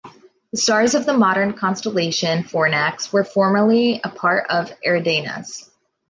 The 0.51 0.57
stars 0.57 0.95
of 0.95 1.05
the 1.05 1.13
modern 1.13 1.53
constellation 1.53 2.41
Fornax 2.43 3.13
were 3.13 3.23
formerly 3.23 4.01
a 4.03 4.09
part 4.09 4.47
of 4.49 4.71
Eridanus. 4.83 5.69